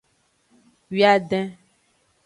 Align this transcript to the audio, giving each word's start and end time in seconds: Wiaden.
Wiaden. 0.93 1.47